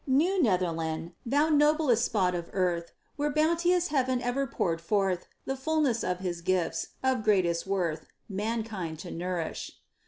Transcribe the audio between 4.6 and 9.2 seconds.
forth The fulness of His gifts, of greatest worth, Mankind to